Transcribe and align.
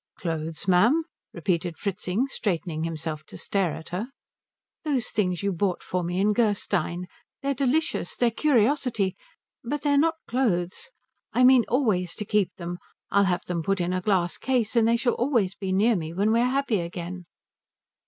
"Clothes, 0.17 0.67
ma'am?" 0.67 1.03
repeated 1.31 1.77
Fritzing, 1.77 2.25
straightening 2.27 2.85
himself 2.85 3.23
to 3.27 3.37
stare 3.37 3.73
at 3.75 3.89
her. 3.89 4.07
"Those 4.83 5.09
things 5.09 5.43
you 5.43 5.51
bought 5.53 5.83
for 5.83 6.03
me 6.03 6.19
in 6.19 6.33
Gerstein 6.33 7.05
they're 7.43 7.53
delicious, 7.53 8.15
they're 8.17 8.31
curiosities, 8.31 9.13
but 9.63 9.83
they're 9.83 9.99
not 9.99 10.15
clothes. 10.27 10.89
I 11.33 11.43
mean 11.43 11.65
always 11.67 12.15
to 12.15 12.25
keep 12.25 12.49
them. 12.55 12.79
I'll 13.11 13.25
have 13.25 13.45
them 13.45 13.61
put 13.61 13.79
in 13.79 13.93
a 13.93 14.01
glass 14.01 14.37
case, 14.39 14.75
and 14.75 14.87
they 14.87 14.97
shall 14.97 15.13
always 15.13 15.53
be 15.53 15.71
near 15.71 15.95
me 15.95 16.13
when 16.15 16.31
we're 16.31 16.49
happy 16.49 16.79
again." 16.79 17.25